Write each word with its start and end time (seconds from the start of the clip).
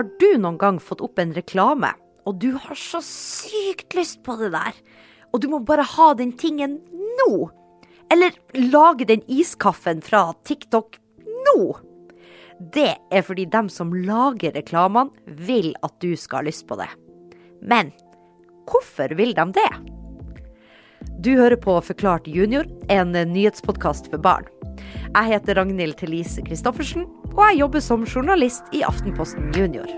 Har 0.00 0.08
du 0.16 0.38
noen 0.40 0.56
gang 0.56 0.78
fått 0.80 1.02
opp 1.04 1.18
en 1.20 1.34
reklame, 1.36 1.90
og 2.24 2.38
du 2.40 2.54
har 2.56 2.78
så 2.78 3.02
sykt 3.04 3.92
lyst 3.92 4.22
på 4.24 4.32
det 4.40 4.48
der, 4.54 4.78
og 5.28 5.42
du 5.42 5.50
må 5.52 5.58
bare 5.68 5.84
ha 5.84 6.06
den 6.16 6.30
tingen 6.40 6.78
nå? 7.18 7.34
Eller 8.08 8.32
lage 8.56 9.04
den 9.10 9.20
iskaffen 9.28 10.00
fra 10.00 10.22
TikTok 10.48 10.96
nå? 11.50 11.66
Det 12.72 12.94
er 13.12 13.26
fordi 13.28 13.44
dem 13.52 13.68
som 13.68 13.92
lager 13.92 14.56
reklamene, 14.56 15.12
vil 15.44 15.74
at 15.84 15.92
du 16.00 16.14
skal 16.16 16.40
ha 16.40 16.48
lyst 16.48 16.64
på 16.70 16.80
det. 16.80 16.88
Men 17.60 17.92
hvorfor 18.72 19.12
vil 19.20 19.36
de 19.36 19.46
det? 19.60 19.70
Du 21.20 21.34
hører 21.34 21.60
på 21.60 21.76
Forklart 21.90 22.24
junior, 22.24 22.64
en 22.88 23.12
nyhetspodkast 23.12 24.08
for 24.08 24.24
barn. 24.24 24.48
Jeg 25.10 25.32
heter 25.32 25.58
Ragnhild 25.58 25.98
Thelise 25.98 26.44
Christoffersen, 26.46 27.08
og 27.34 27.42
jeg 27.48 27.60
jobber 27.64 27.82
som 27.82 28.06
journalist 28.06 28.62
i 28.72 28.84
Aftenposten 28.86 29.50
Junior. 29.56 29.90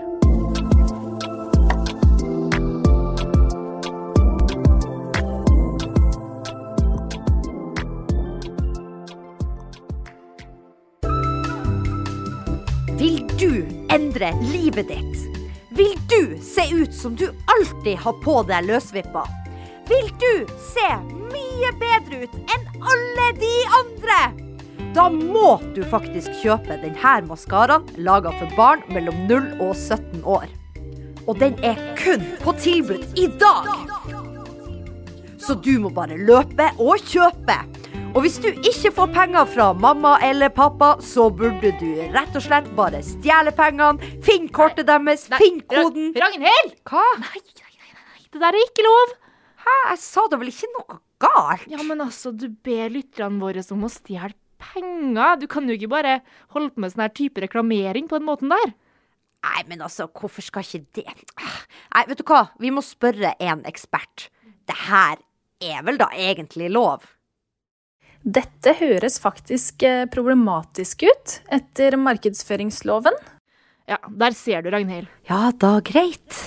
Vil 12.97 13.23
du 13.39 13.65
endre 13.91 14.31
livet 14.53 14.87
ditt? 14.87 15.39
Vil 15.73 15.97
du 16.09 16.37
se 16.41 16.67
ut 16.73 16.93
som 16.93 17.15
du 17.15 17.25
alltid 17.57 17.97
har 17.97 18.17
på 18.23 18.37
deg 18.47 18.69
løsvippa? 18.69 19.25
Vil 19.89 20.07
du 20.21 20.53
se 20.69 20.87
mye 21.33 21.73
bedre 21.81 22.23
ut 22.23 22.39
enn 22.55 22.87
alle 22.93 23.27
de 23.41 23.53
andre? 23.81 24.42
Da 24.93 25.07
må 25.09 25.55
du 25.73 25.81
faktisk 25.89 26.35
kjøpe 26.43 26.75
denne 26.77 27.13
maskaraen 27.25 27.87
laga 28.05 28.29
for 28.37 28.51
barn 28.53 28.83
mellom 28.93 29.23
0 29.25 29.47
og 29.65 29.71
17 29.73 30.21
år. 30.21 30.51
Og 31.25 31.39
den 31.41 31.55
er 31.65 31.79
kun 31.97 32.21
på 32.43 32.53
tilbud 32.61 33.01
i 33.17 33.25
dag! 33.41 33.71
Så 35.41 35.55
du 35.65 35.71
må 35.81 35.89
bare 35.95 36.19
løpe 36.19 36.67
og 36.77 37.01
kjøpe. 37.09 37.55
Og 38.13 38.21
hvis 38.21 38.37
du 38.43 38.51
ikke 38.53 38.91
får 38.93 39.09
penger 39.15 39.49
fra 39.49 39.71
mamma 39.73 40.13
eller 40.21 40.53
pappa, 40.53 40.91
så 41.01 41.25
burde 41.33 41.73
du 41.81 41.89
rett 42.13 42.37
og 42.37 42.45
slett 42.45 42.69
bare 42.77 43.01
stjele 43.01 43.55
pengene, 43.57 44.13
finn 44.21 44.45
kortet 44.53 44.85
deres, 44.91 45.25
finn 45.41 45.57
koden 45.73 46.13
Ragnhild! 46.21 46.77
Hva? 46.85 47.07
Nei, 47.23 47.41
nei, 47.41 47.73
nei, 47.81 47.97
nei, 47.97 48.21
det 48.29 48.45
der 48.45 48.53
er 48.53 48.69
ikke 48.69 48.85
lov. 48.85 49.17
Hæ? 49.65 49.75
Jeg 49.89 50.03
sa 50.05 50.29
da 50.29 50.37
vel 50.37 50.53
ikke 50.53 50.69
noe 50.77 51.01
galt? 51.23 51.67
Ja, 51.71 51.81
men 51.81 52.05
altså, 52.05 52.29
du 52.29 52.45
ber 52.53 52.93
lytterne 52.93 53.41
våre 53.41 53.65
om 53.73 53.89
å 53.89 53.91
stjele 53.91 54.35
penger. 54.63 55.37
Du 55.41 55.47
kan 55.51 55.67
jo 55.67 55.75
ikke 55.77 55.91
bare 55.91 56.17
holde 56.55 56.73
på 56.73 56.83
med 56.83 56.93
sånn 56.93 57.05
her 57.05 57.13
type 57.15 57.43
reklamering 57.43 58.09
på 58.09 58.19
den 58.19 58.27
måten 58.29 58.53
der. 58.53 58.73
Nei, 59.43 59.63
men 59.67 59.83
altså, 59.83 60.07
hvorfor 60.07 60.45
skal 60.45 60.63
ikke 60.63 60.85
det 61.01 61.03
Nei, 61.11 62.05
vet 62.07 62.21
du 62.21 62.23
hva? 62.25 62.45
Vi 62.63 62.71
må 62.73 62.81
spørre 62.85 63.33
en 63.43 63.65
ekspert. 63.69 64.29
Det 64.65 64.77
her 64.87 65.19
er 65.63 65.83
vel 65.85 65.99
da 65.99 66.07
egentlig 66.15 66.71
lov? 66.71 67.03
Dette 68.23 68.71
høres 68.79 69.19
faktisk 69.19 69.83
eh, 69.83 70.05
problematisk 70.07 71.03
ut 71.03 71.37
etter 71.51 71.97
markedsføringsloven. 71.99 73.17
Ja, 73.91 73.99
der 74.07 74.31
ser 74.31 74.63
du, 74.63 74.71
Ragnhild. 74.71 75.11
Ja 75.27 75.51
da, 75.59 75.75
greit. 75.83 76.39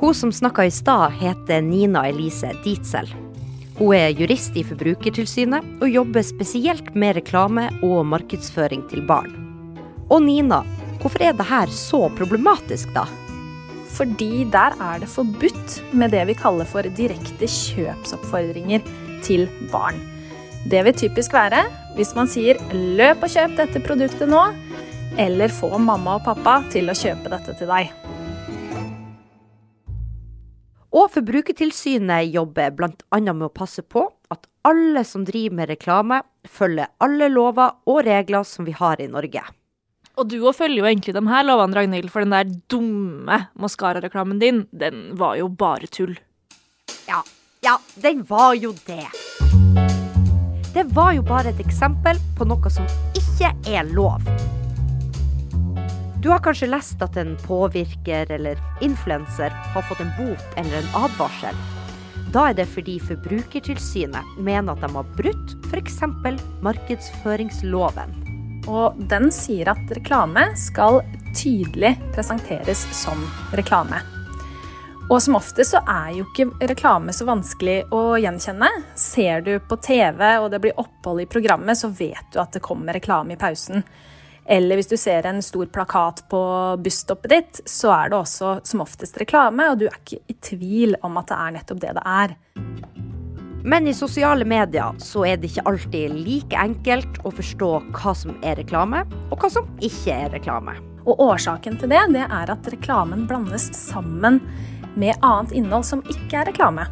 Hun 0.00 0.14
som 0.16 0.34
snakka 0.34 0.66
i 0.66 0.74
stad, 0.74 1.14
heter 1.22 1.62
Nina 1.62 2.08
Elise 2.10 2.50
Dietzel. 2.64 3.29
Hun 3.80 3.94
er 3.96 4.10
jurist 4.12 4.58
i 4.60 4.62
Forbrukertilsynet 4.66 5.80
og 5.80 5.88
jobber 5.88 6.24
spesielt 6.26 6.90
med 6.92 7.14
reklame 7.16 7.70
og 7.80 8.02
markedsføring 8.10 8.82
til 8.90 9.00
barn. 9.08 9.32
Og 10.12 10.20
Nina, 10.26 10.58
hvorfor 11.00 11.24
er 11.24 11.32
det 11.38 11.46
her 11.48 11.72
så 11.72 12.02
problematisk, 12.18 12.92
da? 12.92 13.06
Fordi 13.96 14.44
der 14.52 14.76
er 14.76 15.00
det 15.00 15.08
forbudt 15.08 15.78
med 15.96 16.12
det 16.12 16.26
vi 16.28 16.36
kaller 16.36 16.68
for 16.68 16.84
direkte 16.98 17.48
kjøpsoppfordringer 17.48 18.84
til 19.24 19.48
barn. 19.72 19.96
Det 20.68 20.84
vil 20.84 21.00
typisk 21.06 21.32
være 21.32 21.64
hvis 21.96 22.12
man 22.14 22.28
sier 22.28 22.60
'løp 22.76 23.24
og 23.24 23.32
kjøp 23.32 23.56
dette 23.56 23.80
produktet 23.80 24.28
nå', 24.28 24.52
eller 25.16 25.48
'få 25.48 25.72
mamma 25.78 26.20
og 26.20 26.24
pappa 26.28 26.60
til 26.68 26.92
å 26.92 27.00
kjøpe 27.00 27.32
dette 27.32 27.56
til 27.56 27.66
deg'. 27.66 28.09
Og 30.90 31.06
Forbrukertilsynet 31.14 32.32
jobber 32.34 32.72
bl.a. 32.74 33.20
med 33.20 33.46
å 33.46 33.52
passe 33.54 33.84
på 33.86 34.08
at 34.30 34.48
alle 34.66 35.04
som 35.06 35.22
driver 35.26 35.60
med 35.60 35.70
reklame, 35.70 36.20
følger 36.44 36.90
alle 37.02 37.30
lover 37.30 37.76
og 37.90 38.02
regler 38.06 38.46
som 38.46 38.66
vi 38.66 38.74
har 38.74 39.00
i 39.00 39.08
Norge. 39.10 39.44
Og 40.18 40.28
du 40.28 40.40
òg 40.42 40.56
følger 40.58 40.82
jo 40.82 40.88
egentlig 40.90 41.14
de 41.16 41.22
her 41.30 41.46
lovene, 41.46 41.78
Ragnhild, 41.78 42.10
for 42.12 42.26
den 42.26 42.34
der 42.34 42.50
dumme 42.72 43.38
maskarareklamen 43.54 44.42
din, 44.42 44.64
den 44.74 45.14
var 45.20 45.38
jo 45.38 45.48
bare 45.48 45.88
tull. 45.88 46.18
Ja, 47.08 47.22
ja, 47.64 47.78
den 48.02 48.26
var 48.28 48.58
jo 48.58 48.74
det. 48.86 49.06
Det 50.74 50.86
var 50.94 51.14
jo 51.16 51.22
bare 51.26 51.54
et 51.54 51.62
eksempel 51.62 52.18
på 52.38 52.46
noe 52.50 52.70
som 52.70 52.86
ikke 53.16 53.54
er 53.70 53.86
lov. 53.94 54.26
Du 56.22 56.28
har 56.28 56.38
kanskje 56.38 56.66
lest 56.68 57.00
at 57.02 57.16
en 57.16 57.36
påvirker 57.46 58.30
eller 58.30 58.58
influenser 58.84 59.50
har 59.50 59.82
fått 59.88 60.00
en 60.00 60.10
bot 60.18 60.58
eller 60.60 60.76
en 60.76 60.90
advarsel. 61.04 61.56
Da 62.32 62.50
er 62.50 62.58
det 62.58 62.66
fordi 62.68 62.98
Forbrukertilsynet 63.00 64.34
mener 64.36 64.74
at 64.74 64.84
de 64.84 64.90
har 64.98 65.14
brutt 65.16 65.54
f.eks. 65.70 65.96
markedsføringsloven. 66.60 68.12
Og 68.68 69.00
den 69.08 69.30
sier 69.32 69.72
at 69.72 69.96
reklame 69.96 70.44
skal 70.60 71.00
tydelig 71.32 71.94
presenteres 72.12 72.84
som 73.00 73.24
reklame. 73.56 74.02
Og 75.08 75.22
som 75.24 75.40
ofte 75.40 75.64
så 75.64 75.80
er 75.88 76.12
jo 76.18 76.28
ikke 76.28 76.68
reklame 76.68 77.16
så 77.16 77.24
vanskelig 77.32 77.80
å 77.96 78.20
gjenkjenne. 78.20 78.68
Ser 78.92 79.40
du 79.48 79.56
på 79.64 79.80
TV 79.80 80.20
og 80.36 80.52
det 80.52 80.60
blir 80.68 80.76
opphold 80.78 81.24
i 81.24 81.30
programmet, 81.32 81.80
så 81.80 81.88
vet 81.88 82.28
du 82.28 82.42
at 82.44 82.52
det 82.52 82.62
kommer 82.68 83.00
reklame 83.00 83.34
i 83.34 83.40
pausen. 83.40 83.88
Eller 84.48 84.78
hvis 84.78 84.90
du 84.90 84.96
ser 84.98 85.26
en 85.28 85.42
stor 85.44 85.68
plakat 85.70 86.24
på 86.30 86.40
busstoppet 86.82 87.32
ditt, 87.32 87.60
så 87.68 87.92
er 87.94 88.10
det 88.10 88.18
også 88.18 88.54
som 88.66 88.82
oftest 88.84 89.18
reklame, 89.20 89.68
og 89.70 89.80
du 89.80 89.86
er 89.88 89.98
ikke 90.00 90.22
i 90.30 90.36
tvil 90.42 90.96
om 91.06 91.18
at 91.20 91.30
det 91.30 91.38
er 91.38 91.56
nettopp 91.58 91.82
det 91.84 91.96
det 91.98 92.06
er. 92.06 92.36
Men 93.60 93.86
i 93.86 93.92
sosiale 93.92 94.46
medier 94.48 94.96
så 95.04 95.26
er 95.28 95.36
det 95.36 95.50
ikke 95.50 95.66
alltid 95.68 96.14
like 96.16 96.56
enkelt 96.56 97.20
å 97.28 97.32
forstå 97.34 97.68
hva 97.92 98.14
som 98.16 98.38
er 98.40 98.56
reklame, 98.56 99.04
og 99.28 99.36
hva 99.36 99.50
som 99.52 99.68
ikke 99.84 100.16
er 100.16 100.32
reklame. 100.32 100.78
Og 101.04 101.20
årsaken 101.20 101.76
til 101.80 101.92
det, 101.92 102.00
det 102.16 102.24
er 102.24 102.52
at 102.52 102.72
reklamen 102.72 103.26
blandes 103.28 103.68
sammen 103.76 104.40
med 104.96 105.12
annet 105.20 105.52
innhold 105.56 105.84
som 105.88 106.02
ikke 106.08 106.40
er 106.40 106.50
reklame. 106.50 106.88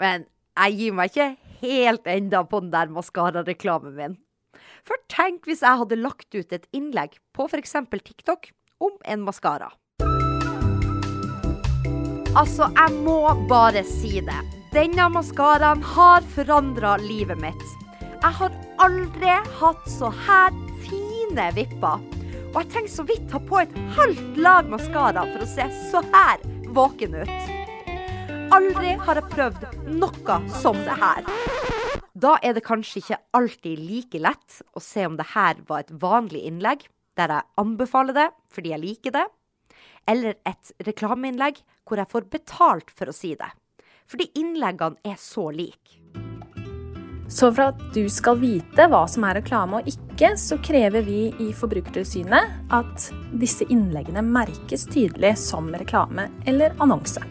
Men 0.00 0.24
jeg 0.56 0.76
gir 0.80 0.96
meg 0.96 1.12
ikke 1.12 1.28
helt 1.60 2.08
enda 2.08 2.42
på 2.48 2.64
den 2.64 2.72
der 2.72 2.92
maskarareklamen 2.92 3.96
min. 3.96 4.18
For 4.86 5.00
tenk 5.12 5.48
hvis 5.48 5.62
jeg 5.64 5.82
hadde 5.82 6.00
lagt 6.00 6.34
ut 6.34 6.52
et 6.56 6.66
innlegg 6.76 7.18
på 7.36 7.46
f.eks. 7.48 7.76
TikTok 7.90 8.50
om 8.80 8.96
en 9.04 9.26
maskara. 9.26 9.70
Altså, 12.38 12.68
jeg 12.70 13.02
må 13.02 13.18
bare 13.50 13.82
si 13.84 14.20
det. 14.22 14.40
Denne 14.70 15.08
maskaraen 15.10 15.82
har 15.82 16.22
forandra 16.36 16.94
livet 17.02 17.40
mitt. 17.42 17.64
Jeg 18.20 18.36
har 18.38 18.54
aldri 18.84 19.32
hatt 19.58 19.88
så 19.90 20.12
her 20.28 20.54
fine 20.84 21.48
vipper. 21.56 22.04
Og 22.50 22.60
jeg 22.60 22.70
trenger 22.74 22.92
så 22.92 23.06
vidt 23.08 23.26
ta 23.30 23.40
på 23.42 23.58
et 23.62 23.74
halvt 23.96 24.38
lag 24.42 24.70
maskara 24.70 25.26
for 25.32 25.42
å 25.42 25.50
se 25.50 25.66
så 25.90 26.04
her 26.14 26.42
våken 26.74 27.18
ut. 27.22 27.50
Aldri 28.54 28.94
har 28.98 29.18
jeg 29.20 29.30
prøvd 29.34 29.66
noe 29.98 30.38
som 30.60 30.78
det 30.86 30.96
her. 31.02 31.26
Da 32.20 32.34
er 32.44 32.52
det 32.56 32.66
kanskje 32.66 33.00
ikke 33.00 33.20
alltid 33.36 33.80
like 33.80 34.18
lett 34.20 34.60
å 34.76 34.80
se 34.82 35.06
om 35.08 35.14
det 35.16 35.30
her 35.32 35.60
var 35.68 35.84
et 35.84 35.92
vanlig 36.02 36.42
innlegg, 36.48 36.82
der 37.16 37.32
jeg 37.32 37.48
anbefaler 37.60 38.16
det 38.16 38.26
fordi 38.52 38.74
jeg 38.74 38.82
liker 38.82 39.14
det, 39.14 39.26
eller 40.10 40.36
et 40.48 40.72
reklameinnlegg 40.88 41.62
hvor 41.88 42.00
jeg 42.00 42.10
får 42.10 42.26
betalt 42.32 42.92
for 42.92 43.08
å 43.08 43.14
si 43.16 43.32
det. 43.38 43.48
Fordi 44.10 44.26
innleggene 44.36 45.00
er 45.06 45.16
så 45.22 45.46
like. 45.54 46.00
Så 47.30 47.52
for 47.54 47.70
at 47.70 47.82
du 47.94 48.02
skal 48.10 48.40
vite 48.40 48.88
hva 48.90 49.04
som 49.08 49.24
er 49.28 49.38
reklame 49.38 49.78
og 49.78 49.88
ikke, 49.88 50.34
så 50.34 50.58
krever 50.66 51.06
vi 51.06 51.28
i 51.40 51.52
Forbrukertilsynet 51.56 52.74
at 52.74 53.06
disse 53.38 53.64
innleggene 53.70 54.24
merkes 54.26 54.88
tydelig 54.90 55.36
som 55.40 55.70
reklame 55.78 56.26
eller 56.50 56.74
annonse. 56.82 57.22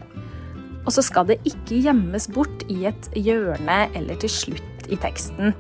Og 0.88 0.96
så 0.96 1.04
skal 1.06 1.28
det 1.30 1.42
ikke 1.44 1.84
gjemmes 1.84 2.30
bort 2.32 2.64
i 2.72 2.86
et 2.90 3.12
hjørne 3.20 3.82
eller 3.92 4.18
til 4.24 4.32
slutt 4.32 4.79
i 4.90 4.98
teksten. 5.00 5.54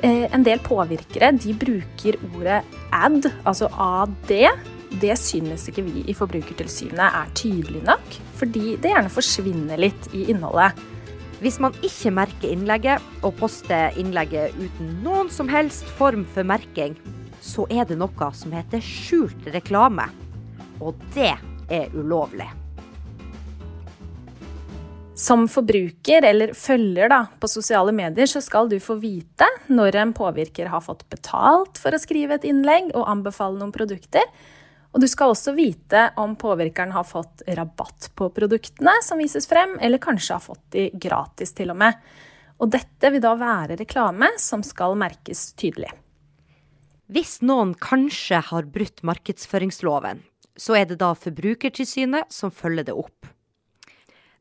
Eh, 0.00 0.26
en 0.32 0.44
del 0.46 0.60
påvirkere 0.64 1.32
de 1.36 1.54
bruker 1.60 2.16
ordet 2.32 2.62
ad, 2.92 3.26
altså 3.44 3.68
AD. 3.76 4.32
Det 5.00 5.16
synes 5.18 5.68
ikke 5.70 5.84
vi 5.86 6.04
i 6.10 6.16
Forbrukertilsynet 6.16 7.02
er 7.04 7.34
tydelig 7.38 7.82
nok, 7.86 8.16
fordi 8.40 8.78
det 8.80 8.94
gjerne 8.94 9.12
forsvinner 9.12 9.78
litt 9.78 10.08
i 10.16 10.24
innholdet. 10.32 10.78
Hvis 11.40 11.60
man 11.62 11.76
ikke 11.84 12.12
merker 12.12 12.50
innlegget, 12.52 13.04
og 13.24 13.36
poster 13.38 13.94
innlegget 14.00 14.56
uten 14.58 14.90
noen 15.04 15.30
som 15.32 15.48
helst 15.48 15.88
form 15.96 16.26
for 16.34 16.44
merking, 16.44 16.98
så 17.40 17.64
er 17.72 17.86
det 17.88 17.96
noe 18.00 18.32
som 18.36 18.52
heter 18.52 18.82
skjult 18.84 19.48
reklame. 19.54 20.08
Og 20.80 20.96
det 21.14 21.32
er 21.70 21.96
ulovlig. 21.96 22.48
Som 25.20 25.44
forbruker 25.52 26.24
eller 26.24 26.54
følger 26.56 27.10
da, 27.12 27.24
på 27.40 27.48
sosiale 27.50 27.92
medier, 27.92 28.28
så 28.30 28.40
skal 28.40 28.70
du 28.70 28.78
få 28.80 28.96
vite 29.02 29.44
når 29.68 29.98
en 30.00 30.14
påvirker 30.16 30.70
har 30.72 30.80
fått 30.80 31.02
betalt 31.12 31.76
for 31.82 31.92
å 31.92 32.00
skrive 32.00 32.38
et 32.38 32.46
innlegg 32.48 32.88
og 32.94 33.04
anbefale 33.04 33.60
noen 33.60 33.74
produkter. 33.74 34.24
Og 34.94 35.02
du 35.02 35.06
skal 35.10 35.34
også 35.34 35.52
vite 35.54 36.06
om 36.18 36.32
påvirkeren 36.40 36.94
har 36.96 37.04
fått 37.04 37.44
rabatt 37.46 38.08
på 38.16 38.30
produktene 38.32 38.94
som 39.04 39.20
vises 39.20 39.44
frem, 39.50 39.76
eller 39.84 40.00
kanskje 40.00 40.38
har 40.38 40.44
fått 40.44 40.62
de 40.72 40.86
gratis 41.02 41.52
til 41.58 41.74
og 41.74 41.78
med. 41.82 41.98
Og 42.56 42.72
dette 42.72 43.10
vil 43.12 43.20
da 43.20 43.34
være 43.36 43.76
reklame 43.82 44.30
som 44.40 44.64
skal 44.64 44.96
merkes 44.98 45.50
tydelig. 45.60 45.90
Hvis 47.12 47.40
noen 47.44 47.74
kanskje 47.76 48.40
har 48.48 48.70
brutt 48.72 49.04
markedsføringsloven, 49.04 50.24
så 50.56 50.80
er 50.80 50.88
det 50.88 51.00
da 51.02 51.12
Forbrukertilsynet 51.18 52.32
som 52.32 52.54
følger 52.54 52.88
det 52.88 52.96
opp. 52.96 53.28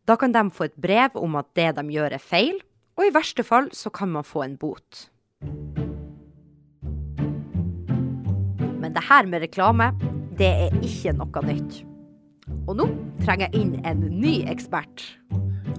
Da 0.10 0.16
kan 0.18 0.32
de 0.34 0.42
få 0.50 0.66
et 0.66 0.78
brev 0.82 1.14
om 1.22 1.36
at 1.38 1.46
det 1.54 1.68
de 1.78 1.84
gjør 1.94 2.16
er 2.18 2.22
feil, 2.24 2.56
og 2.98 3.06
i 3.06 3.12
verste 3.14 3.44
fall 3.46 3.68
så 3.78 3.92
kan 3.94 4.10
man 4.10 4.26
få 4.26 4.42
en 4.42 4.56
bot. 4.58 5.04
Men 8.82 8.96
det 8.96 9.04
her 9.06 9.28
med 9.30 9.44
reklame, 9.44 9.92
det 10.40 10.50
er 10.50 10.80
ikke 10.82 11.14
noe 11.14 11.44
nytt. 11.46 11.84
Og 12.66 12.80
nå 12.80 12.88
trenger 13.22 13.52
jeg 13.52 13.62
inn 13.62 13.76
en 13.86 14.02
ny 14.10 14.40
ekspert. 14.50 15.04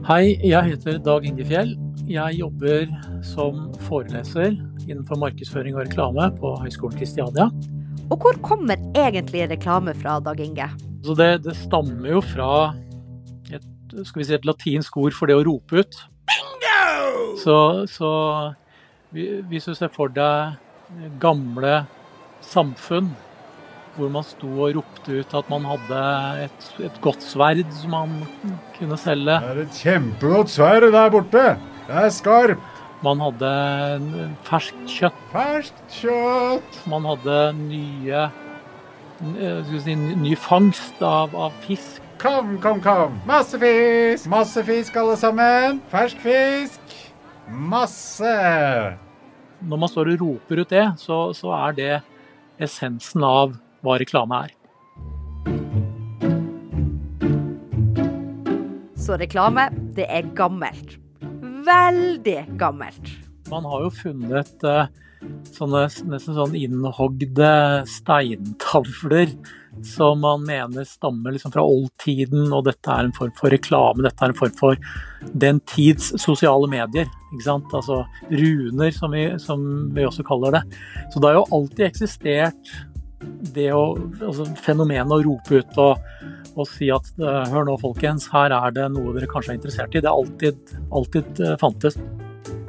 Hei, 0.07 0.37
jeg 0.47 0.77
heter 0.77 1.01
Dag 1.03 1.27
Inge 1.27 1.47
Fjell. 1.49 1.73
Jeg 2.07 2.39
jobber 2.39 2.87
som 3.27 3.67
foreleser 3.89 4.55
innenfor 4.87 5.19
markedsføring 5.25 5.75
og 5.75 5.89
reklame 5.89 6.29
på 6.39 6.53
Høgskolen 6.63 7.01
Kristiania. 7.03 7.49
Og 8.07 8.23
hvor 8.23 8.39
kommer 8.47 8.79
egentlig 8.95 9.49
reklame 9.51 9.97
fra, 9.99 10.21
Dag 10.23 10.39
Inge? 10.39 10.71
Så 11.03 11.19
det, 11.19 11.33
det 11.49 11.57
stammer 11.59 12.15
jo 12.15 12.23
fra 12.31 12.51
skal 14.07 14.23
vi 14.23 14.29
si, 14.29 14.35
et 14.37 14.49
latinsk 14.49 14.97
ord 15.01 15.17
for 15.17 15.31
det 15.31 15.39
å 15.39 15.45
rope 15.47 15.83
ut. 15.83 16.01
Så, 17.41 17.57
så, 17.91 18.11
hvis 19.11 19.69
du 19.69 19.75
ser 19.75 19.91
for 19.93 20.13
deg 20.13 20.59
gamle 21.23 21.85
samfunn 22.45 23.11
hvor 23.97 24.11
man 24.13 24.25
sto 24.25 24.49
og 24.65 24.77
ropte 24.79 25.21
ut 25.21 25.33
at 25.37 25.49
man 25.51 25.67
hadde 25.69 26.03
et, 26.47 26.69
et 26.87 27.01
godt 27.05 27.25
sverd 27.25 27.65
som 27.75 27.95
man 27.95 28.13
kunne 28.77 28.99
selge. 29.01 29.39
Det 29.43 29.55
er 29.55 29.63
et 29.65 29.81
kjempegodt 29.83 30.53
sverd 30.53 30.87
der 30.95 31.11
borte. 31.13 31.47
Det 31.89 32.05
er 32.05 32.13
skarpt. 32.15 32.79
Man 33.01 33.23
hadde 33.25 33.51
ferskt 34.45 34.81
kjøtt. 34.93 35.21
Ferskt 35.33 35.99
kjøtt. 36.03 36.81
Man 36.91 37.09
hadde 37.09 37.39
nye, 37.57 38.27
si, 39.85 39.97
ny 39.97 40.37
fangst 40.39 41.01
av, 41.05 41.35
av 41.35 41.57
fisk 41.65 42.00
Kom, 42.21 42.59
kom, 42.61 42.83
kom. 42.85 43.15
Masse 43.25 43.57
fisk. 43.57 44.27
Masse 44.29 44.61
fisk, 44.65 44.97
alle 45.01 45.15
sammen. 45.17 45.79
Fersk 45.89 46.19
fisk. 46.21 46.97
Masse. 47.49 48.33
Når 49.65 49.79
man 49.81 49.89
står 49.89 50.11
og 50.13 50.21
roper 50.21 50.61
ut 50.61 50.69
det, 50.69 50.83
så, 51.01 51.21
så 51.33 51.55
er 51.57 51.79
det 51.79 51.95
essensen 52.61 53.25
av 53.25 53.55
hva 53.81 53.97
reklame 54.03 54.37
er. 54.45 54.53
Så 59.01 59.17
reklame, 59.17 59.71
det 59.97 60.05
er 60.13 60.29
gammelt. 60.37 60.99
Veldig 61.65 62.43
gammelt. 62.61 63.15
Man 63.49 63.65
har 63.65 63.87
jo 63.87 63.95
funnet 63.97 64.69
uh, 64.69 64.93
sånne 65.57 65.87
nesten 66.13 66.37
sånn 66.37 66.53
innhogde 66.67 67.55
steintavler 67.89 69.33
som 69.87 70.21
man 70.21 70.45
mener 70.45 70.85
stammer 70.85 71.35
liksom 71.35 71.53
fra 71.55 71.63
oldtiden, 71.65 72.51
og 72.53 72.67
dette 72.67 72.91
er 72.93 73.07
en 73.07 73.17
form 73.17 73.33
for 73.39 73.53
reklame. 73.53 74.05
Dette 74.05 74.27
er 74.27 74.33
en 74.33 74.39
form 74.39 74.55
for 74.59 74.79
den 75.45 75.61
tids 75.71 76.13
sosiale 76.21 76.69
medier. 76.71 77.09
ikke 77.31 77.47
sant? 77.47 77.73
Altså 77.77 78.03
runer, 78.31 78.91
som 78.95 79.15
vi, 79.15 79.27
som 79.43 79.67
vi 79.95 80.07
også 80.07 80.27
kaller 80.27 80.59
det. 80.59 80.63
Så 81.13 81.21
det 81.21 81.31
har 81.31 81.41
jo 81.41 81.49
alltid 81.61 81.87
eksistert 81.87 82.75
det 83.55 83.69
å, 83.77 83.95
altså 84.21 84.47
fenomenet 84.61 85.13
å 85.13 85.21
rope 85.25 85.61
ut 85.61 85.81
og, 85.81 86.01
og 86.55 86.69
si 86.69 86.89
at 86.93 87.11
eh, 87.21 87.51
hør 87.53 87.67
nå 87.69 87.77
folkens, 87.83 88.31
her 88.33 88.53
er 88.57 88.73
det 88.77 88.87
noe 88.95 89.13
dere 89.17 89.29
kanskje 89.31 89.55
er 89.55 89.61
interessert 89.61 89.95
i. 89.95 90.03
Det 90.03 90.09
har 90.09 90.17
alltid, 90.17 90.75
alltid 90.97 91.43
uh, 91.45 91.55
fantes. 91.61 91.99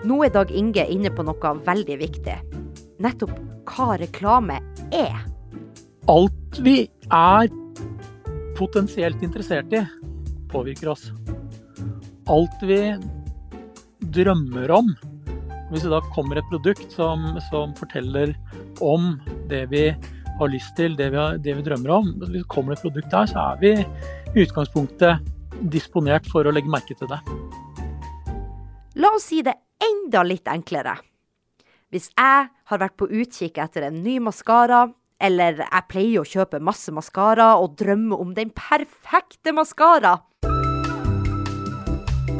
Nå 0.07 0.19
er 0.25 0.33
Dag 0.33 0.51
Inge 0.57 0.85
inne 0.91 1.11
på 1.13 1.25
noe 1.25 1.55
veldig 1.65 1.97
viktig. 2.01 2.37
Nettopp 3.01 3.33
hva 3.71 3.95
reklame 4.01 4.59
er. 4.91 5.23
Alt 6.11 6.40
vi 6.59 6.89
er 7.11 7.47
potensielt 8.57 9.23
interessert 9.23 9.71
i, 9.73 9.81
påvirker 10.51 10.91
oss. 10.91 11.07
Alt 12.29 12.63
vi 12.67 12.81
drømmer 14.11 14.71
om. 14.75 14.91
Hvis 15.71 15.85
det 15.85 15.93
da 15.93 16.01
kommer 16.11 16.41
et 16.41 16.49
produkt 16.51 16.91
som, 16.91 17.39
som 17.47 17.71
forteller 17.79 18.33
om 18.83 19.13
det 19.47 19.63
vi 19.71 19.85
har 20.41 20.51
lyst 20.51 20.75
til, 20.75 20.97
det 20.99 21.11
vi, 21.13 21.19
har, 21.19 21.37
det 21.39 21.55
vi 21.59 21.65
drømmer 21.65 21.93
om, 21.95 22.11
hvis 22.19 22.33
det 22.35 22.47
kommer 22.51 22.75
et 22.75 22.83
produkt 22.83 23.11
der, 23.13 23.29
så 23.31 23.45
er 23.53 23.61
vi 23.61 23.73
i 23.79 24.43
utgangspunktet 24.43 25.31
disponert 25.71 26.27
for 26.31 26.47
å 26.47 26.53
legge 26.53 26.71
merke 26.71 26.97
til 26.97 27.09
det. 27.11 27.21
La 28.99 29.13
oss 29.15 29.29
si 29.31 29.39
det 29.45 29.55
enda 29.81 30.25
litt 30.27 30.49
enklere. 30.51 30.97
Hvis 31.91 32.09
jeg 32.11 32.47
har 32.51 32.79
vært 32.79 32.97
på 32.99 33.07
utkikk 33.07 33.59
etter 33.63 33.87
en 33.87 34.01
ny 34.03 34.17
maskara, 34.23 34.85
eller 35.21 35.61
jeg 35.61 35.87
pleier 35.91 36.23
å 36.23 36.27
kjøpe 36.27 36.61
masse 36.63 36.91
maskara 36.93 37.53
og 37.61 37.77
drømme 37.79 38.17
om 38.17 38.33
den 38.37 38.51
perfekte 38.57 39.53
maskara. 39.55 40.17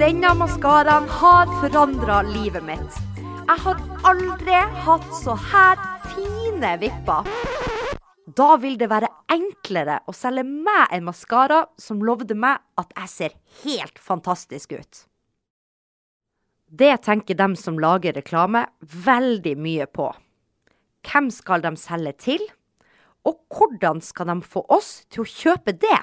Denne 0.01 0.33
maskaraen 0.33 1.05
har 1.21 1.49
forandra 1.61 2.21
livet 2.25 2.65
mitt. 2.65 3.01
Jeg 3.21 3.59
har 3.65 3.81
aldri 4.09 4.57
hatt 4.85 5.09
så 5.19 5.35
her 5.51 5.77
fine 6.13 6.71
vipper. 6.81 7.27
Da 8.31 8.55
vil 8.61 8.77
det 8.79 8.87
være 8.89 9.09
enklere 9.33 9.99
å 10.07 10.15
selge 10.15 10.45
meg 10.47 10.93
en 10.95 11.05
maskara 11.05 11.65
som 11.81 12.01
lovde 12.05 12.37
meg 12.37 12.61
at 12.79 12.93
jeg 12.97 13.11
ser 13.13 13.37
helt 13.63 13.99
fantastisk 13.99 14.73
ut. 14.73 15.03
Det 16.71 16.93
tenker 17.03 17.35
dem 17.35 17.57
som 17.59 17.79
lager 17.81 18.15
reklame 18.15 18.63
veldig 18.81 19.57
mye 19.59 19.89
på. 19.91 20.07
Hvem 21.03 21.27
skal 21.33 21.65
de 21.65 21.75
selge 21.81 22.13
til? 22.23 22.45
Og 23.27 23.37
hvordan 23.53 24.01
skal 24.01 24.31
de 24.31 24.39
få 24.41 24.65
oss 24.71 25.03
til 25.11 25.25
å 25.25 25.29
kjøpe 25.29 25.75
det? 25.77 25.99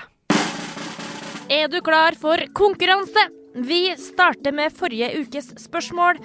Er 1.48 1.68
du 1.72 1.80
klar 1.80 2.16
for 2.18 2.42
konkurranse? 2.56 3.30
Vi 3.58 3.94
starter 3.98 4.52
med 4.54 4.74
forrige 4.76 5.08
ukes 5.22 5.48
spørsmål. 5.58 6.20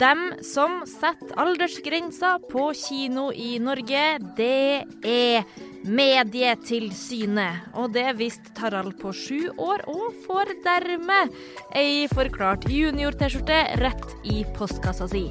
Dem 0.00 0.26
som 0.44 0.82
setter 0.88 1.36
aldersgrensa 1.40 2.34
på 2.50 2.66
kino 2.76 3.30
i 3.30 3.56
Norge, 3.62 4.02
det 4.36 4.84
er 5.06 5.46
Medietilsynet. 5.84 7.70
Og 7.78 7.94
det 7.94 8.08
visste 8.18 8.52
Tarald 8.58 8.98
på 9.00 9.14
sju 9.16 9.40
år, 9.54 9.86
og 9.88 10.18
får 10.26 10.56
dermed 10.66 11.34
ei 11.76 12.04
forklart 12.12 12.66
junior-T-skjorte 12.68 13.60
rett 13.80 14.16
i 14.24 14.42
postkassa 14.58 15.08
si. 15.14 15.28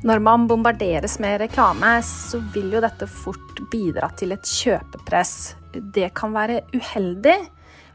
Når 0.03 0.27
man 0.27 0.51
bombarderes 0.51 1.19
med 1.23 1.39
reklame, 1.45 1.95
så 2.03 2.43
vil 2.51 2.75
jo 2.75 2.83
dette 2.83 3.07
fort 3.07 3.63
bidra 3.71 4.11
til 4.19 4.35
et 4.35 4.51
kjøpepress. 4.51 5.35
Det 5.95 6.11
kan 6.19 6.35
være 6.35 6.65
uheldig, 6.75 7.39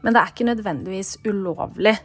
men 0.00 0.16
det 0.16 0.22
er 0.22 0.32
ikke 0.32 0.52
nødvendigvis 0.54 1.18
ulovlig. 1.28 1.98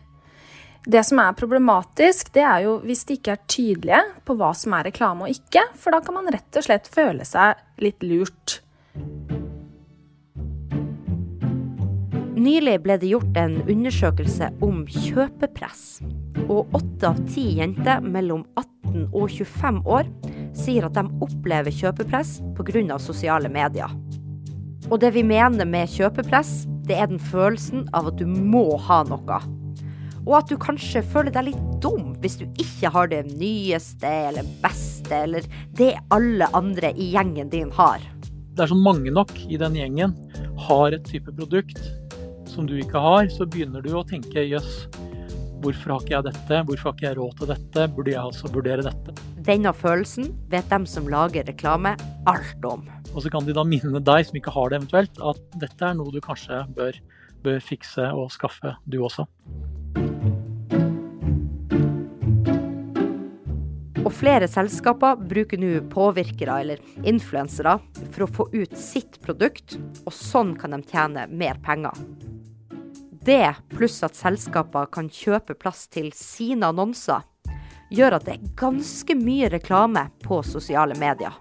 Det 0.82 1.04
som 1.06 1.20
er 1.22 1.36
problematisk, 1.38 2.32
det 2.34 2.42
er 2.42 2.64
jo 2.66 2.80
hvis 2.82 3.04
de 3.06 3.20
ikke 3.20 3.36
er 3.36 3.44
tydelige 3.46 4.02
på 4.26 4.34
hva 4.40 4.50
som 4.58 4.74
er 4.74 4.88
reklame 4.90 5.28
og 5.28 5.36
ikke, 5.36 5.62
for 5.78 5.94
da 5.94 6.00
kan 6.02 6.18
man 6.18 6.32
rett 6.34 6.58
og 6.58 6.66
slett 6.66 6.90
føle 6.90 7.28
seg 7.28 7.60
litt 7.86 8.02
lurt. 8.02 8.56
Nylig 12.42 12.80
ble 12.82 12.98
det 12.98 13.12
gjort 13.12 13.38
en 13.38 13.60
undersøkelse 13.70 14.50
om 14.66 14.82
kjøpepress. 14.90 15.86
Og 16.48 16.74
åtte 16.74 17.12
av 17.12 17.22
ti 17.30 17.46
jenter 17.60 18.02
mellom 18.02 18.42
18 18.58 19.12
og 19.12 19.30
25 19.30 19.84
år 19.86 20.10
sier 20.58 20.90
at 20.90 20.98
de 20.98 21.06
opplever 21.22 21.70
kjøpepress 21.70 22.40
pga. 22.58 22.98
sosiale 22.98 23.54
medier. 23.54 23.94
Og 24.90 24.98
det 25.00 25.14
vi 25.14 25.22
mener 25.22 25.70
med 25.70 25.94
kjøpepress, 25.94 26.66
det 26.90 26.98
er 26.98 27.14
den 27.14 27.22
følelsen 27.22 27.86
av 27.94 28.10
at 28.10 28.18
du 28.18 28.26
må 28.26 28.66
ha 28.82 29.04
noe 29.06 29.61
og 30.26 30.38
at 30.42 30.52
du 30.52 30.58
kanskje 30.62 31.04
føler 31.14 31.34
deg 31.34 31.50
litt 31.50 31.62
dum 31.84 32.14
hvis 32.22 32.38
du 32.42 32.46
ikke 32.62 32.92
har 32.94 33.12
det 33.12 33.24
nyeste 33.32 34.10
eller 34.32 34.48
beste, 34.64 35.16
eller 35.16 35.48
det 35.78 35.94
alle 36.14 36.50
andre 36.58 36.94
i 36.94 37.12
gjengen 37.16 37.50
din 37.54 37.72
har. 37.78 38.04
Er 38.60 38.70
sånn 38.70 38.84
mange 38.84 39.14
nok 39.14 39.32
i 39.48 39.58
den 39.58 39.78
gjengen 39.80 40.14
har 40.68 40.94
et 40.94 41.08
type 41.08 41.32
produkt 41.34 41.80
som 42.52 42.68
du 42.68 42.76
ikke 42.82 43.00
har, 43.00 43.30
så 43.32 43.48
begynner 43.48 43.82
du 43.82 43.94
å 43.96 44.04
tenke 44.06 44.44
jøss, 44.44 44.86
hvorfor 45.64 45.96
har 45.96 46.04
ikke 46.04 46.16
jeg 46.18 46.28
dette, 46.28 46.62
hvorfor 46.68 46.90
har 46.90 46.98
ikke 46.98 47.08
jeg 47.08 47.18
råd 47.20 47.36
til 47.40 47.52
dette, 47.54 47.86
burde 47.96 48.14
jeg 48.14 48.22
altså 48.22 48.52
vurdere 48.52 48.86
dette? 48.86 49.16
Denne 49.42 49.74
følelsen 49.74 50.32
vet 50.52 50.68
dem 50.70 50.86
som 50.90 51.08
lager 51.10 51.48
reklame 51.48 51.96
alt 52.30 52.68
om. 52.68 52.84
Og 53.16 53.24
så 53.24 53.32
kan 53.34 53.48
de 53.48 53.56
da 53.56 53.66
minne 53.68 54.04
deg 54.04 54.28
som 54.28 54.38
ikke 54.38 54.54
har 54.54 54.72
det 54.72 54.82
eventuelt, 54.82 55.22
at 55.32 55.60
dette 55.64 55.88
er 55.88 55.98
noe 55.98 56.14
du 56.14 56.22
kanskje 56.24 56.64
bør, 56.76 56.98
bør 57.46 57.64
fikse 57.64 58.12
og 58.14 58.30
skaffe 58.36 58.76
du 58.86 59.02
også. 59.02 59.26
Og 64.02 64.10
flere 64.18 64.48
selskaper 64.50 65.20
bruker 65.30 65.60
nå 65.62 65.76
påvirkere 65.94 66.56
eller 66.64 66.80
influensere 67.06 67.76
for 68.10 68.26
å 68.26 68.32
få 68.34 68.48
ut 68.54 68.74
sitt 68.78 69.20
produkt, 69.22 69.76
og 70.08 70.16
sånn 70.16 70.56
kan 70.58 70.74
de 70.74 70.82
tjene 70.90 71.28
mer 71.30 71.60
penger. 71.62 71.94
Det, 73.22 73.54
pluss 73.76 74.00
at 74.02 74.18
selskaper 74.18 74.90
kan 74.90 75.12
kjøpe 75.14 75.54
plass 75.54 75.86
til 75.94 76.10
sine 76.18 76.72
annonser, 76.74 77.22
gjør 77.94 78.18
at 78.18 78.26
det 78.26 78.40
er 78.40 78.56
ganske 78.58 79.16
mye 79.20 79.52
reklame 79.54 80.08
på 80.26 80.42
sosiale 80.48 80.98
medier. 80.98 81.38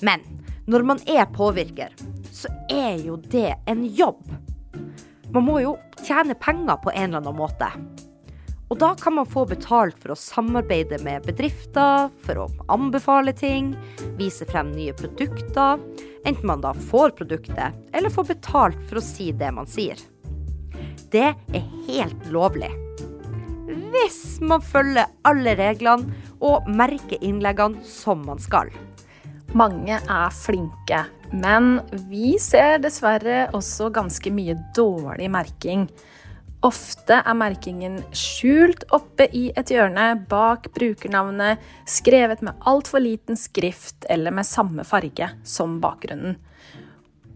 Men 0.00 0.24
når 0.64 0.88
man 0.88 1.04
er 1.04 1.28
påvirker, 1.36 1.92
så 2.32 2.48
er 2.72 2.96
jo 3.04 3.18
det 3.20 3.50
en 3.68 3.84
jobb. 3.84 4.24
Man 5.34 5.44
må 5.44 5.60
jo 5.60 5.76
tjene 6.00 6.36
penger 6.40 6.80
på 6.80 6.94
en 6.94 7.10
eller 7.10 7.20
annen 7.20 7.36
måte. 7.36 7.68
Og 8.74 8.80
da 8.82 8.88
kan 8.98 9.14
man 9.14 9.26
få 9.30 9.44
betalt 9.46 10.00
for 10.02 10.10
å 10.10 10.18
samarbeide 10.18 10.96
med 11.06 11.22
bedrifter, 11.28 12.08
for 12.26 12.40
å 12.42 12.46
anbefale 12.74 13.30
ting, 13.38 13.68
vise 14.18 14.42
frem 14.48 14.72
nye 14.74 14.90
produkter, 14.98 15.78
enten 16.26 16.48
man 16.50 16.64
da 16.64 16.72
får 16.88 17.12
produktet, 17.20 17.76
eller 17.94 18.10
får 18.10 18.26
betalt 18.32 18.80
for 18.88 18.98
å 18.98 19.04
si 19.06 19.28
det 19.30 19.52
man 19.54 19.70
sier. 19.70 20.00
Det 21.14 21.28
er 21.54 21.68
helt 21.86 22.26
lovlig. 22.34 22.72
Hvis 23.94 24.40
man 24.42 24.64
følger 24.66 25.06
alle 25.22 25.54
reglene 25.60 26.10
og 26.42 26.66
merker 26.66 27.22
innleggene 27.22 27.78
som 27.86 28.26
man 28.26 28.42
skal. 28.42 28.74
Mange 29.54 30.00
er 30.02 30.34
flinke, 30.34 31.04
men 31.30 31.78
vi 32.10 32.34
ser 32.42 32.82
dessverre 32.82 33.52
også 33.54 33.92
ganske 33.94 34.34
mye 34.34 34.58
dårlig 34.74 35.30
merking. 35.30 35.86
Ofte 36.64 37.18
er 37.20 37.36
merkingen 37.36 37.98
skjult 38.16 38.86
oppe 38.96 39.26
i 39.36 39.50
et 39.52 39.68
hjørne 39.68 40.14
bak 40.30 40.70
brukernavnet, 40.72 41.60
skrevet 41.84 42.40
med 42.46 42.56
altfor 42.64 43.02
liten 43.04 43.36
skrift 43.36 44.06
eller 44.08 44.32
med 44.32 44.48
samme 44.48 44.86
farge 44.88 45.28
som 45.44 45.76
bakgrunnen. 45.82 46.38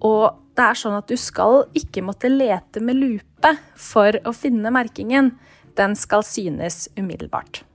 Og 0.01 0.39
det 0.57 0.65
er 0.65 0.79
sånn 0.81 0.97
at 0.97 1.11
du 1.11 1.19
skal 1.21 1.67
ikke 1.77 2.05
måtte 2.07 2.31
lete 2.33 2.81
med 2.81 2.97
lupe 2.97 3.53
for 3.77 4.17
å 4.25 4.33
finne 4.33 4.73
merkingen. 4.73 5.35
Den 5.77 5.97
skal 5.99 6.25
synes 6.25 6.87
umiddelbart. 6.97 7.67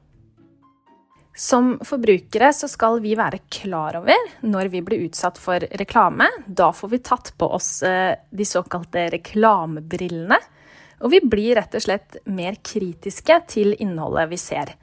Som 1.38 1.76
forbrukere 1.86 2.50
så 2.54 2.70
skal 2.70 3.00
vi 3.04 3.14
være 3.18 3.44
klar 3.54 4.00
over 4.02 4.34
når 4.42 4.72
vi 4.74 4.82
blir 4.86 5.06
utsatt 5.06 5.38
for 5.42 5.62
reklame. 5.82 6.28
Da 6.48 6.72
får 6.74 6.92
vi 6.92 7.04
tatt 7.06 7.32
på 7.38 7.50
oss 7.58 7.72
eh, 7.86 8.18
de 8.30 8.46
såkalte 8.46 9.08
reklamebrillene 9.16 10.42
og 11.04 11.12
vi 11.12 11.20
blir 11.20 11.58
rett 11.60 11.76
og 11.76 11.84
slett 11.84 12.18
mer 12.32 12.58
kritiske 12.64 13.40
til 13.52 13.76
innholdet 13.76 14.30
vi 14.32 14.40
ser. 14.40 14.74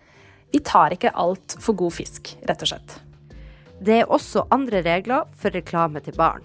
Vi 0.52 0.60
tar 0.66 0.92
ikke 0.94 1.14
alt 1.16 1.56
for 1.62 1.78
god 1.78 1.94
fisk, 1.96 2.34
rett 2.48 2.64
og 2.66 2.72
slett. 2.72 2.96
Det 3.80 4.02
er 4.02 4.12
også 4.12 4.44
andre 4.52 4.82
regler 4.84 5.30
for 5.40 5.54
reklame 5.56 6.02
til 6.04 6.18
barn. 6.18 6.44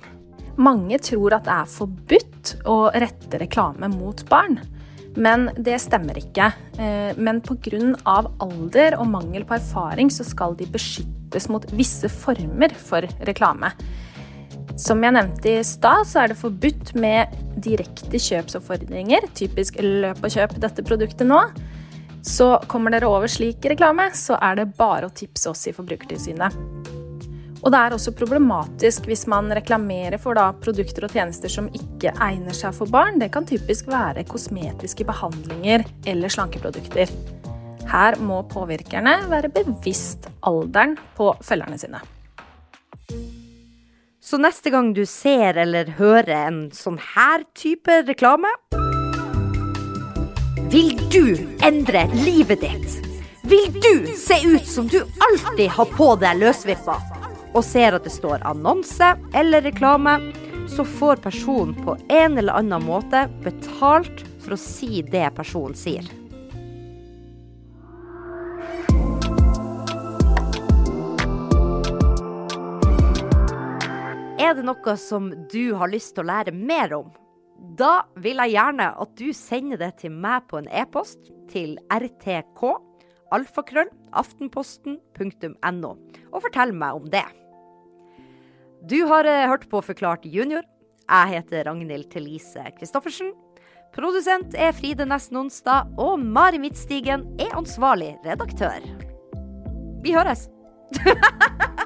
Mange 0.55 1.00
tror 1.03 1.36
at 1.36 1.44
det 1.48 1.51
er 1.51 1.74
forbudt 1.74 2.53
å 2.72 2.77
rette 2.96 3.41
reklame 3.41 3.89
mot 3.91 4.24
barn. 4.29 4.62
Men 5.15 5.50
det 5.60 5.77
stemmer 5.84 6.17
ikke. 6.20 6.48
Eh, 6.79 7.12
men 7.17 7.41
pga. 7.44 8.24
alder 8.39 8.98
og 9.00 9.08
mangel 9.08 9.44
på 9.48 9.58
erfaring 9.58 10.12
så 10.12 10.24
skal 10.24 10.55
de 10.55 10.67
beskyttes 10.67 11.50
mot 11.50 11.65
visse 11.75 12.08
former 12.12 12.72
for 12.75 13.08
reklame. 13.27 13.72
Som 14.75 15.03
jeg 15.05 15.15
nevnte 15.15 15.53
i 15.53 15.63
stad, 15.63 16.03
så 16.03 16.24
er 16.24 16.32
det 16.32 16.39
forbudt 16.39 16.91
med 17.00 17.32
direkte 17.63 18.20
kjøpsoppfordringer. 18.20 19.29
Typisk 19.38 19.79
'løp 19.79 20.20
og 20.20 20.34
kjøp 20.34 20.58
dette 20.60 20.84
produktet 20.84 21.27
nå'. 21.27 21.46
Så 22.25 22.58
kommer 22.67 22.91
dere 22.91 23.08
over 23.08 23.29
slik 23.32 23.63
reklame, 23.63 24.10
så 24.12 24.36
er 24.41 24.55
det 24.60 24.74
bare 24.75 25.08
å 25.08 25.13
tipse 25.13 25.48
oss 25.50 25.67
i 25.70 25.74
Forbrukertilsynet. 25.75 26.58
Og 27.63 27.72
det 27.74 27.79
er 27.79 27.96
også 27.96 28.13
problematisk 28.13 29.08
hvis 29.10 29.25
man 29.32 29.48
reklamerer 29.50 30.20
for 30.22 30.38
produkter 30.62 31.08
og 31.08 31.15
tjenester 31.15 31.50
som 31.50 31.70
ikke 31.74 32.12
egner 32.22 32.53
seg 32.53 32.75
for 32.77 32.86
barn. 32.86 33.17
Det 33.22 33.32
kan 33.34 33.48
typisk 33.48 33.88
være 33.88 34.25
kosmetiske 34.29 35.05
behandlinger 35.08 35.86
eller 36.05 36.29
slankeprodukter. 36.29 37.10
Her 37.89 38.20
må 38.20 38.44
påvirkerne 38.51 39.29
være 39.32 39.53
bevisst 39.55 40.27
alderen 40.44 40.98
på 41.17 41.32
følgerne 41.46 41.79
sine. 41.79 42.03
Så 44.25 44.38
neste 44.41 44.72
gang 44.74 44.88
du 44.94 45.03
ser 45.05 45.53
eller 45.62 45.91
hører 46.00 46.48
en 46.48 46.55
sånn 46.74 46.96
her 46.98 47.44
type 47.53 47.94
reklame 48.08 48.50
Vil 50.74 50.96
du 51.13 51.36
endre 51.62 52.08
livet 52.15 52.63
ditt? 52.65 52.96
Vil 53.46 53.70
du 53.77 54.10
se 54.17 54.39
ut 54.41 54.65
som 54.65 54.89
du 54.89 55.03
alltid 55.27 55.70
har 55.77 55.94
på 55.94 56.10
deg 56.17 56.41
løsvippa, 56.41 56.98
og 57.53 57.62
ser 57.67 57.94
at 58.00 58.10
det 58.10 58.15
står 58.15 58.41
annonse 58.50 59.12
eller 59.38 59.62
reklame, 59.62 60.17
så 60.74 60.82
får 60.98 61.22
personen 61.22 61.77
på 61.86 61.94
en 62.10 62.41
eller 62.41 62.58
annen 62.58 62.89
måte 62.89 63.27
betalt 63.46 64.25
for 64.41 64.58
å 64.58 64.63
si 64.63 65.03
det 65.05 65.29
personen 65.38 65.77
sier. 65.77 66.10
Er 74.45 74.53
det 74.53 74.65
noe 74.67 74.93
som 75.01 75.31
du 75.49 75.73
har 75.73 75.89
lyst 75.89 76.13
til 76.13 76.21
å 76.25 76.29
lære 76.29 76.51
mer 76.53 76.91
om? 76.93 77.07
Da 77.79 78.03
vil 78.21 78.37
jeg 78.43 78.53
gjerne 78.53 78.91
at 79.01 79.13
du 79.17 79.29
sender 79.33 79.79
det 79.81 79.95
til 80.03 80.13
meg 80.13 80.45
på 80.51 80.59
en 80.59 80.67
e-post 80.69 81.31
til 81.49 81.79
rtk 81.89 82.61
alfakrøll 83.33 83.89
aftenposten.no, 84.13 85.91
og 86.29 86.43
fortell 86.45 86.75
meg 86.77 86.99
om 86.99 87.07
det. 87.09 87.25
Du 88.85 88.99
har 89.09 89.25
eh, 89.25 89.47
hørt 89.49 89.65
på 89.71 89.81
Forklart 89.81 90.27
junior. 90.29 90.61
Jeg 91.05 91.31
heter 91.31 91.65
Ragnhild 91.65 92.11
Thelise 92.13 92.67
Christoffersen. 92.77 93.33
Produsent 93.95 94.53
er 94.59 94.75
Fride 94.77 95.07
Nesten 95.09 95.39
Onsdag, 95.41 95.89
og 95.97 96.19
Mari 96.21 96.61
Midtstigen 96.61 97.25
er 97.41 97.55
ansvarlig 97.57 98.13
redaktør. 98.27 98.85
Vi 100.05 100.13
høres! 100.13 100.45